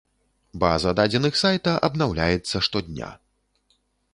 [0.61, 3.13] База дадзеных сайта абнаўляецца штодня.